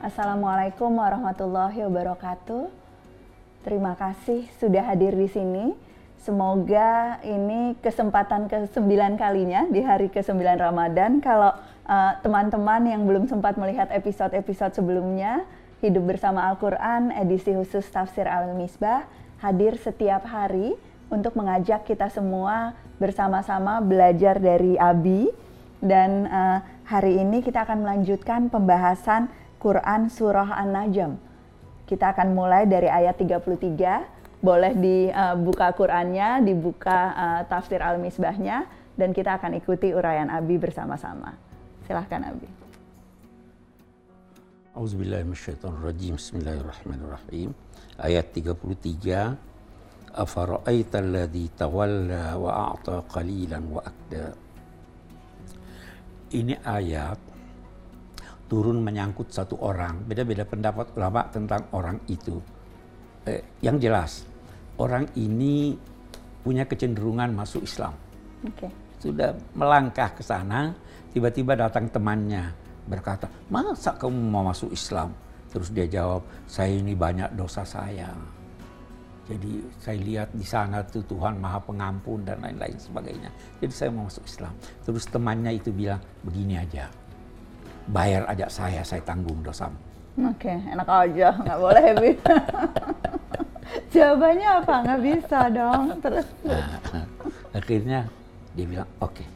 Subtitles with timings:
[0.00, 2.72] Assalamualaikum warahmatullahi wabarakatuh.
[3.60, 5.76] Terima kasih sudah hadir di sini.
[6.16, 11.20] Semoga ini kesempatan ke-9 kalinya di hari ke-9 Ramadan.
[11.20, 11.52] Kalau
[11.84, 15.44] uh, teman-teman yang belum sempat melihat episode-episode sebelumnya,
[15.84, 19.04] Hidup Bersama Al-Quran, edisi khusus Tafsir Al-Misbah,
[19.44, 20.80] hadir setiap hari
[21.12, 25.28] untuk mengajak kita semua bersama-sama belajar dari Abi.
[25.84, 29.28] Dan uh, hari ini kita akan melanjutkan pembahasan
[29.60, 31.30] Quran Surah An-Najm
[31.90, 34.38] kita akan mulai dari ayat 33.
[34.38, 41.34] Boleh dibuka Qurannya, dibuka uh, tafsir Al-Misbahnya, dan kita akan ikuti uraian Abi bersama-sama.
[41.90, 42.46] Silahkan Abi.
[44.78, 46.14] Auzubillahiminasyaitonirrajim.
[46.14, 47.50] Bismillahirrahmanirrahim.
[47.98, 50.14] Ayat 33.
[50.14, 54.30] Afara'aita alladhi tawalla wa a'ta qalilan wa akda.
[56.38, 57.18] Ini ayat
[58.50, 60.02] turun menyangkut satu orang.
[60.02, 62.42] Beda-beda pendapat ulama tentang orang itu.
[63.30, 64.26] Eh, yang jelas,
[64.82, 65.78] orang ini
[66.42, 67.94] punya kecenderungan masuk Islam.
[68.42, 68.66] Okay.
[68.98, 70.74] Sudah melangkah ke sana,
[71.14, 72.50] tiba-tiba datang temannya
[72.90, 75.14] berkata, masa kamu mau masuk Islam?
[75.54, 78.10] Terus dia jawab, saya ini banyak dosa saya.
[79.30, 83.30] Jadi saya lihat di sana tuh Tuhan Maha Pengampun dan lain-lain sebagainya.
[83.62, 84.50] Jadi saya mau masuk Islam.
[84.82, 86.90] Terus temannya itu bilang, begini aja
[87.88, 89.76] bayar aja saya, saya tanggung dosamu.
[90.20, 92.12] Oke, okay, enak aja, nggak boleh happy.
[93.94, 94.74] Jawabannya apa?
[94.82, 95.84] Nggak bisa dong.
[96.02, 96.26] Terus.
[96.42, 97.06] Nah,
[97.54, 98.00] akhirnya
[98.52, 99.26] dia bilang oke, okay.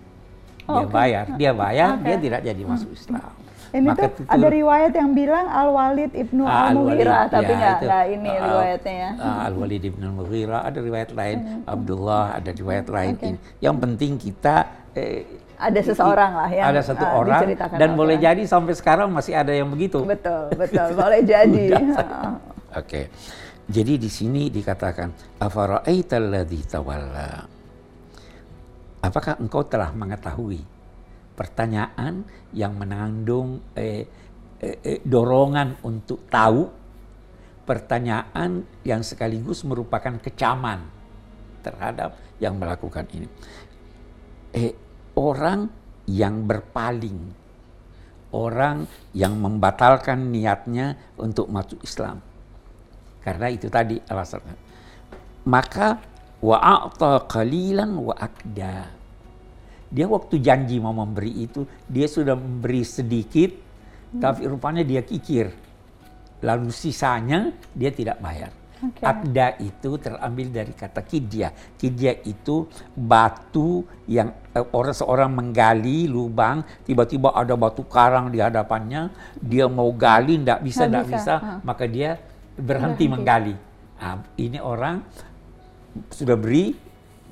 [0.67, 0.91] dia okay.
[0.91, 2.05] bayar, dia bayar, okay.
[2.05, 3.33] dia tidak jadi masuk Islam.
[3.75, 7.75] Ini Maka tuh ada riwayat yang bilang Al Walid ibnu ah, Al Mughirah, tapi ya,
[7.83, 9.11] nggak ini uh, riwayatnya ya.
[9.19, 11.67] Uh, Al Walid ibnu Al Mughirah, ada riwayat lain, hmm.
[11.67, 13.14] Abdullah, ada riwayat lain.
[13.18, 13.35] Okay.
[13.58, 14.57] Yang penting kita
[14.95, 15.27] eh,
[15.58, 17.42] ada seseorang lah yang ada satu uh, orang
[17.74, 20.06] dan boleh jadi sampai sekarang masih ada yang begitu.
[20.06, 21.74] Betul, betul, boleh jadi.
[21.74, 22.39] Oke.
[22.79, 23.05] Okay.
[23.64, 27.48] Jadi di sini dikatakan afara'aitalladzi tawalla.
[29.02, 30.73] Apakah engkau telah mengetahui
[31.34, 32.22] pertanyaan
[32.55, 34.06] yang mengandung eh,
[34.62, 36.70] eh, eh, dorongan untuk tahu
[37.64, 40.84] pertanyaan yang sekaligus merupakan kecaman
[41.64, 43.27] terhadap yang melakukan ini.
[44.55, 44.73] Eh,
[45.17, 45.67] orang
[46.05, 47.33] yang berpaling,
[48.36, 48.84] orang
[49.17, 52.20] yang membatalkan niatnya untuk masuk Islam.
[53.24, 54.56] Karena itu tadi alasannya.
[55.48, 55.96] Maka
[56.44, 58.12] wa'ata qalilan wa.
[59.94, 64.18] Dia waktu janji mau memberi itu, dia sudah memberi sedikit, hmm.
[64.18, 65.55] tapi rupanya dia kikir.
[66.42, 68.50] Lalu sisanya dia tidak bayar.
[68.74, 69.06] Okay.
[69.06, 71.55] Akda itu terambil dari kata kidya.
[71.78, 79.08] Kidya itu batu yang uh, orang seorang menggali lubang, tiba-tiba ada batu karang di hadapannya,
[79.40, 81.58] dia mau gali, tidak bisa, tidak bisa, bisa uh.
[81.62, 82.18] maka dia
[82.58, 83.05] berhenti, berhenti.
[83.08, 83.55] menggali.
[83.94, 85.00] Nah, ini orang
[86.11, 86.76] sudah beri,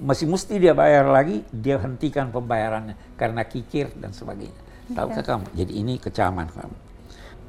[0.02, 4.58] masih mesti dia bayar lagi, dia hentikan pembayarannya karena kikir dan sebagainya.
[4.90, 4.98] Okay.
[4.98, 5.46] Tahukah kamu?
[5.54, 6.76] Jadi ini kecaman kamu.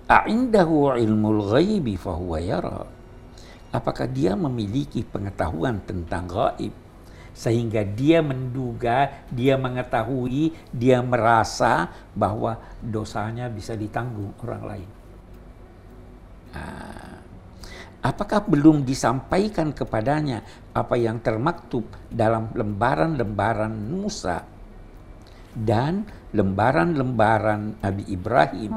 [0.05, 2.85] A'indahu ilmul ghaibi fahuwa yara
[3.73, 6.71] apakah dia memiliki pengetahuan tentang gaib
[7.33, 14.89] sehingga dia menduga, dia mengetahui, dia merasa bahwa dosanya bisa ditanggung orang lain.
[16.53, 17.22] Nah,
[18.03, 20.43] apakah belum disampaikan kepadanya
[20.75, 24.43] apa yang termaktub dalam lembaran-lembaran Musa
[25.55, 26.03] dan
[26.35, 28.71] lembaran-lembaran Nabi Ibrahim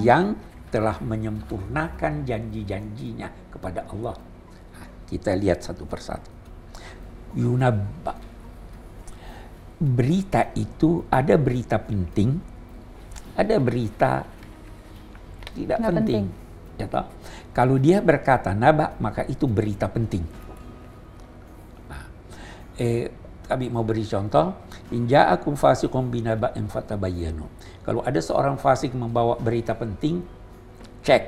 [0.00, 0.38] yang
[0.68, 4.28] telah menyempurnakan janji-janjinya kepada Allah
[5.08, 6.28] kita lihat satu persatu.
[7.32, 8.12] Yunabba.
[9.78, 12.34] Berita itu ada berita penting,
[13.38, 14.26] ada berita
[15.54, 16.24] tidak Nggak penting.
[16.28, 16.37] penting.
[16.78, 17.04] Ya toh?
[17.50, 20.22] Kalau dia berkata naba, maka itu berita penting.
[21.90, 22.02] Nah,
[22.78, 23.10] eh,
[23.50, 24.54] kami mau beri contoh,
[24.94, 27.50] inja aku fasikum binaba'in fatabayyanu.
[27.82, 30.22] Kalau ada seorang fasik membawa berita penting,
[31.02, 31.22] cek,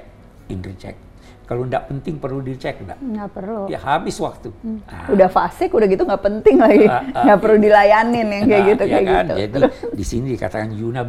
[0.49, 1.11] indri cek
[1.51, 2.99] kalau tidak penting perlu dicek enggak?
[3.03, 3.67] Nggak perlu.
[3.67, 4.55] Ya habis waktu.
[4.63, 4.79] Hmm.
[4.87, 5.11] Nah.
[5.11, 6.87] Udah fasik, udah gitu nggak penting lagi.
[6.87, 8.83] Uh, nggak perlu dilayanin yang kayak nah, gitu.
[8.87, 9.27] Ya kayak kan?
[9.27, 9.35] gitu.
[9.35, 9.59] Jadi
[9.99, 11.03] di sini dikatakan Yuna,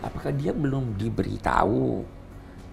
[0.00, 2.00] apakah dia belum diberitahu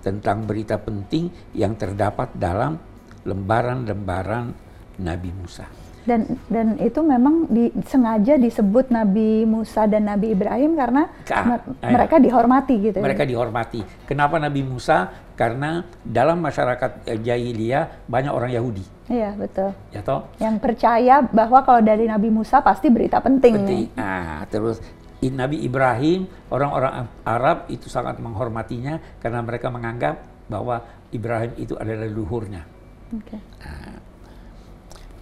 [0.01, 2.75] tentang berita penting yang terdapat dalam
[3.23, 4.51] lembaran-lembaran
[4.99, 5.81] Nabi Musa?
[6.01, 12.17] dan dan itu memang di, sengaja disebut Nabi Musa dan Nabi Ibrahim karena Ka, mereka
[12.17, 12.97] dihormati gitu.
[12.97, 13.05] Ya?
[13.05, 13.85] Mereka dihormati.
[14.09, 15.29] Kenapa Nabi Musa?
[15.37, 18.85] Karena dalam masyarakat jahiliyah banyak orang Yahudi.
[19.09, 19.73] Iya betul.
[19.89, 20.29] Ya toh.
[20.37, 23.53] Yang percaya bahwa kalau dari Nabi Musa pasti berita penting.
[23.57, 23.85] Penting.
[23.97, 24.77] Nah, terus
[25.29, 30.17] Nabi Ibrahim orang-orang Arab itu sangat menghormatinya karena mereka menganggap
[30.49, 30.81] bahwa
[31.13, 32.63] Ibrahim itu adalah leluhurnya.
[33.13, 33.37] Oke.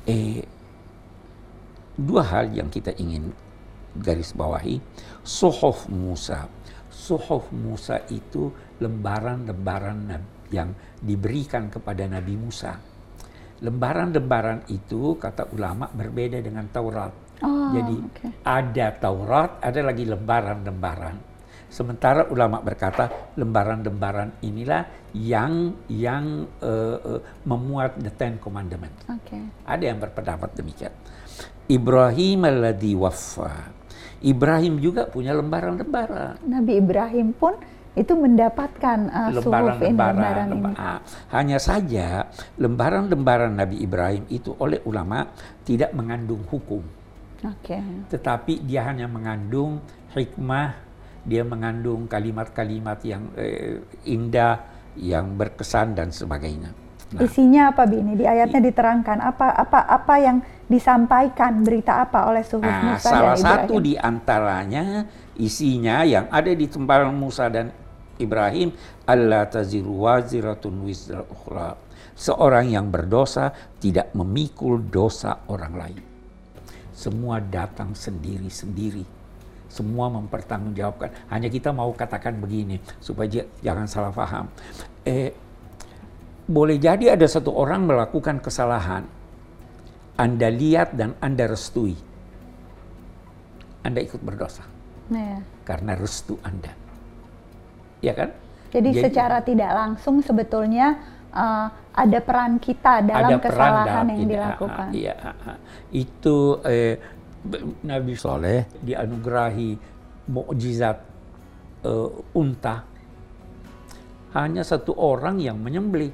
[0.07, 0.39] Eh,
[1.99, 3.33] dua hal yang kita ingin
[3.99, 4.79] garis bawahi.
[5.25, 6.47] Suhuf Musa.
[6.87, 10.15] Suhuf Musa itu lembaran-lembaran
[10.49, 10.71] yang
[11.03, 12.79] diberikan kepada Nabi Musa.
[13.59, 17.11] Lembaran-lembaran itu kata ulama berbeda dengan Taurat.
[17.39, 18.27] Oh, Jadi oke.
[18.43, 21.15] ada Taurat, ada lagi lembaran-lembaran.
[21.69, 29.05] Sementara ulama berkata lembaran-lembaran inilah yang yang eh, eh, memuat the Ten Commandments.
[29.05, 29.37] Oke.
[29.69, 30.91] Ada yang berpendapat demikian.
[31.69, 33.69] Ibrahim alladhi waffa.
[34.19, 36.41] Ibrahim juga punya lembaran-lembaran.
[36.43, 37.55] Nabi Ibrahim pun
[37.93, 40.45] itu mendapatkan uh, suhuf lembaran lembaran-lembaran.
[40.45, 40.53] ini.
[40.55, 40.99] lemba- ah,
[41.33, 42.27] Hanya saja
[42.57, 45.29] lembaran-lembaran Nabi Ibrahim itu oleh ulama
[45.63, 46.81] tidak mengandung hukum.
[47.45, 47.79] Oke.
[48.11, 49.79] Tetapi dia hanya mengandung
[50.11, 50.75] hikmah,
[51.23, 54.59] dia mengandung kalimat-kalimat yang eh, indah,
[54.99, 56.75] yang berkesan dan sebagainya.
[57.09, 58.05] Nah, Isinya apa Bi?
[58.05, 60.37] Ini di ayatnya diterangkan apa apa apa yang
[60.69, 63.81] disampaikan berita apa oleh suhuf Ah, Musa salah dan satu Ibrahim?
[63.81, 64.83] di antaranya
[65.33, 67.73] isinya yang ada di tempat Musa dan
[68.21, 68.69] Ibrahim
[69.09, 71.73] Allah taziru waziratun wizra ukhra.
[72.13, 76.08] Seorang yang berdosa tidak memikul dosa orang lain.
[76.99, 79.07] Semua datang sendiri-sendiri.
[79.71, 81.31] Semua mempertanggungjawabkan.
[81.31, 84.51] Hanya kita mau katakan begini supaya jangan salah paham.
[85.07, 85.31] Eh,
[86.43, 89.07] boleh jadi ada satu orang melakukan kesalahan.
[90.19, 91.95] Anda lihat dan Anda restui.
[93.79, 94.67] Anda ikut berdosa
[95.09, 96.69] Nah, karena restu Anda.
[97.99, 98.29] Ya kan?
[98.69, 101.01] jadi, secara tidak langsung sebetulnya
[101.33, 101.67] uh,
[101.99, 104.31] ada peran kita dalam ada peran kesalahan dalam yang ini.
[104.31, 104.87] dilakukan.
[104.95, 105.15] Iya,
[105.91, 106.95] itu eh,
[107.83, 109.69] Nabi Soleh dianugerahi
[110.31, 110.97] mukjizat
[111.83, 112.09] eh,
[112.39, 112.87] unta.
[114.29, 116.13] Hanya satu orang yang menyembelih,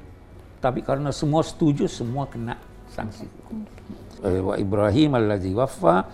[0.58, 2.56] tapi karena semua setuju, semua kena
[2.88, 3.28] sanksi.
[4.24, 6.08] Eh, Wa Ibrahim alladzi waffa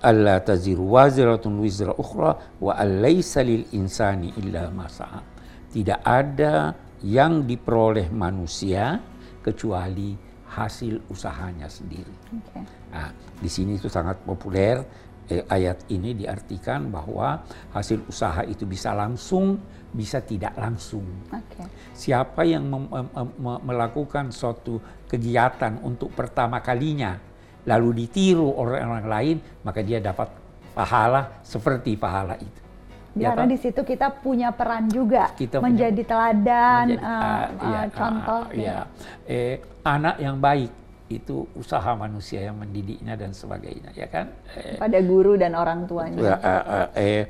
[0.00, 5.20] alla taziru waziratun wizra ukhra wa alaysa lil insani illa ma sa'a.
[5.70, 9.00] Tidak ada yang diperoleh manusia
[9.44, 10.16] kecuali
[10.46, 12.14] hasil usahanya sendiri.
[12.32, 12.60] Oke.
[12.94, 14.80] Nah, di sini itu sangat populer
[15.28, 17.44] eh, ayat ini diartikan bahwa
[17.76, 19.60] hasil usaha itu bisa langsung,
[19.92, 21.04] bisa tidak langsung.
[21.28, 21.66] Oke.
[21.92, 22.64] Siapa yang
[23.62, 27.18] melakukan suatu kegiatan untuk pertama kalinya,
[27.68, 30.30] lalu ditiru oleh orang lain, maka dia dapat
[30.72, 32.65] pahala seperti pahala itu.
[33.16, 33.52] Ya Karena kan?
[33.52, 38.42] di situ kita punya peran juga Kita punya- menjadi teladan, Menjadi, uh, uh, iya, contoh.
[38.44, 38.76] ah, iya.
[39.24, 40.68] Eh, anak yang baik
[41.08, 44.28] itu usaha manusia yang mendidiknya dan sebagainya, ya kan?
[44.52, 46.18] Eh, pada guru dan orang tuanya.
[46.18, 47.22] ya, eh, eh, eh,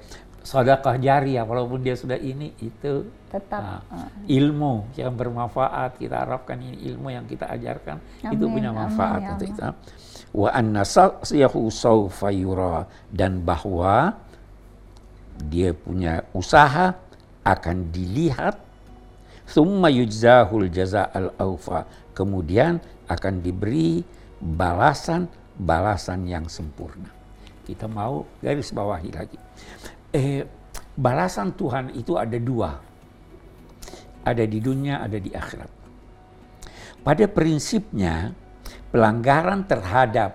[0.42, 4.08] sedekah jariah walaupun dia sudah ini itu Tetap, ah, ah.
[4.26, 9.20] ilmu yang bermanfaat kita harapkan ini ilmu yang kita ajarkan itu Amin, punya amin, manfaat
[9.20, 9.54] ya untuk Allah.
[9.54, 9.68] kita
[10.32, 14.14] wa anna sa'yahu sawfa yura dan bahwa
[15.44, 16.96] dia punya usaha
[17.44, 18.58] akan dilihat.
[19.46, 24.02] Summa yujzahul jaza'al aufa kemudian akan diberi
[24.42, 27.12] balasan balasan yang sempurna.
[27.62, 29.38] Kita mau garis bawahi lagi.
[30.10, 30.42] Eh,
[30.98, 32.74] balasan Tuhan itu ada dua.
[34.26, 35.70] Ada di dunia ada di akhirat.
[37.06, 38.34] Pada prinsipnya
[38.90, 40.34] pelanggaran terhadap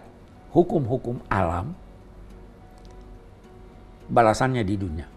[0.56, 1.76] hukum-hukum alam
[4.12, 5.08] balasannya di dunia.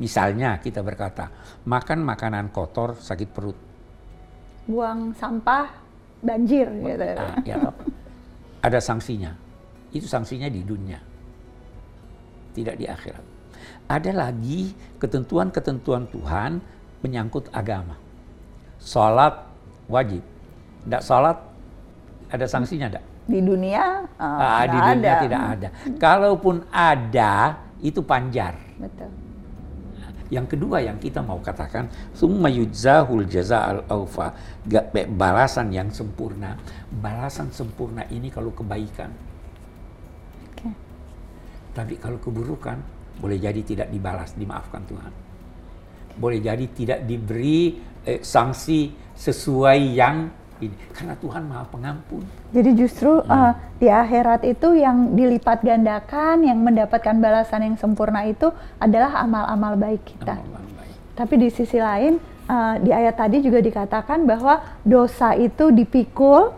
[0.00, 1.28] Misalnya kita berkata,
[1.68, 3.58] makan makanan kotor sakit perut.
[4.64, 5.68] Buang sampah
[6.24, 7.04] banjir gitu.
[7.20, 7.76] Ah, ya toh.
[8.64, 9.36] Ada sanksinya.
[9.92, 10.96] Itu sanksinya di dunia.
[12.56, 13.24] Tidak di akhirat.
[13.90, 16.52] Ada lagi ketentuan-ketentuan Tuhan
[17.04, 17.98] menyangkut agama.
[18.80, 19.44] Salat
[19.90, 20.24] wajib.
[20.86, 21.36] Tidak salat
[22.30, 23.04] ada sanksinya tidak?
[23.26, 25.22] Di dunia uh, Ah, di dunia ada.
[25.24, 25.68] tidak ada.
[25.98, 28.56] Kalaupun ada, itu panjar.
[28.76, 29.10] Betul.
[30.30, 34.30] Yang kedua yang kita mau katakan, summa yujzahul jaza'al aufa,
[34.62, 36.54] Ga- be- balasan yang sempurna.
[36.86, 39.10] Balasan sempurna ini kalau kebaikan.
[40.54, 40.70] Oke.
[41.74, 42.78] Tapi kalau keburukan,
[43.18, 45.12] boleh jadi tidak dibalas, dimaafkan Tuhan.
[46.14, 50.76] Boleh jadi tidak diberi eh, sanksi sesuai yang ini.
[50.92, 52.22] Karena Tuhan maha pengampun.
[52.52, 53.32] Jadi justru Hmm.
[53.32, 59.74] uh, di akhirat itu yang dilipat gandakan, yang mendapatkan balasan yang sempurna itu adalah amal-amal
[59.80, 60.36] baik kita.
[60.36, 60.94] Amal baik.
[61.16, 66.52] Tapi di sisi lain uh, di ayat tadi juga dikatakan bahwa dosa itu dipikul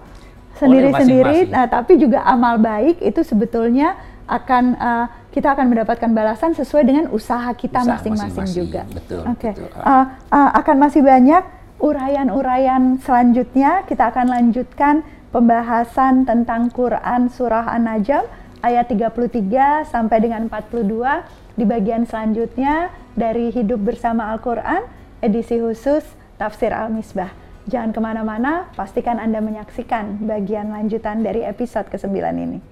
[0.52, 3.97] sendiri-sendiri, nah, tapi juga amal baik itu sebetulnya
[4.28, 8.85] akan uh, kita akan mendapatkan balasan sesuai dengan usaha kita masing-masing juga.
[8.85, 9.80] betul, Oke, betul.
[9.80, 11.40] Uh, uh, akan masih banyak
[11.82, 15.02] uraian-uraian selanjutnya kita akan lanjutkan
[15.34, 18.22] pembahasan tentang Quran surah An-Najm
[18.62, 24.86] ayat 33 sampai dengan 42 di bagian selanjutnya dari Hidup Bersama Al-Quran
[25.18, 26.06] edisi khusus
[26.38, 27.34] Tafsir Al-Misbah.
[27.66, 32.72] Jangan ke mana-mana, pastikan Anda menyaksikan bagian lanjutan dari episode ke-9 ini.